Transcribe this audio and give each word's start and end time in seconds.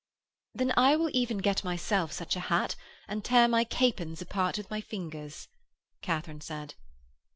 'Then 0.55 0.73
I 0.75 0.95
will 0.95 1.11
even 1.13 1.37
get 1.37 1.63
myself 1.63 2.11
such 2.11 2.35
a 2.35 2.39
hat 2.39 2.75
and 3.07 3.23
tear 3.23 3.47
my 3.47 3.63
capons 3.63 4.19
apart 4.19 4.57
with 4.57 4.67
my 4.71 4.81
fingers,' 4.81 5.47
Katharine 6.01 6.41
said. 6.41 6.73